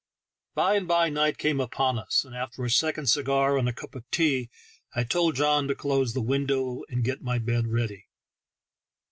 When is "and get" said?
6.89-7.21